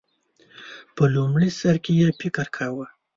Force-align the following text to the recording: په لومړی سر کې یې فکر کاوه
په 0.95 1.03
لومړی 1.15 1.49
سر 1.59 1.75
کې 1.83 1.91
یې 2.01 2.09
فکر 2.19 2.47
کاوه 2.55 2.87